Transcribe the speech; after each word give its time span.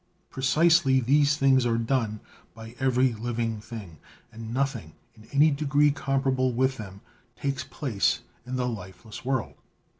Precisely 0.31 0.99
these 0.99 1.37
things 1.37 1.63
are 1.63 1.77
done 1.77 2.21
by 2.55 2.73
every 2.79 3.13
living 3.13 3.59
thing, 3.61 3.97
and 4.31 4.51
nothing 4.51 4.93
in 5.13 5.27
any 5.31 5.51
degree 5.51 5.91
comparable 5.91 6.51
with 6.53 6.77
them 6.77 7.01
takes 7.39 7.63
place 7.63 8.21
in 8.43 8.55
the 8.55 8.67
lifeless 8.67 9.23
world." 9.23 9.53